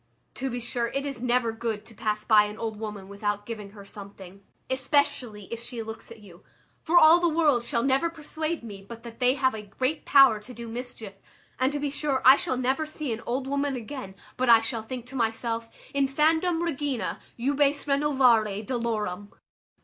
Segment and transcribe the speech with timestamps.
[0.33, 3.69] To be sure it is never good to pass by an old woman without giving
[3.73, 6.43] her something, especially if she looks at you;
[6.81, 10.39] for all the world shall never persuade me but that they have a great power
[10.39, 11.13] to do mischief,
[11.59, 14.81] and to be sure I shall never see an old woman again, but I shall
[14.81, 19.31] think to myself, _Infandum, regina, jubes renovare dolorem.